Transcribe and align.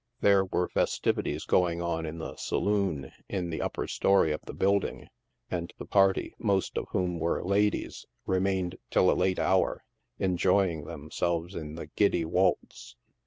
There 0.21 0.45
were 0.45 0.67
festivities 0.67 1.45
going 1.45 1.79
on 1.79 2.07
in 2.07 2.17
the 2.17 2.35
saloon 2.35 3.11
in 3.29 3.51
the 3.51 3.61
upper 3.61 3.87
story 3.87 4.31
of 4.31 4.41
the 4.47 4.53
building, 4.55 5.09
and 5.51 5.71
the 5.77 5.85
party, 5.85 6.33
most 6.39 6.75
of 6.75 6.87
whom 6.89 7.19
were 7.19 7.43
ladies, 7.45 8.07
remained 8.25 8.79
till 8.89 9.11
a 9.11 9.13
late 9.13 9.37
hour, 9.37 9.83
enjoying 10.17 10.85
themselves 10.85 11.53
in 11.53 11.75
the" 11.75 11.85
giddy 11.95 12.25
waltz." 12.25 12.95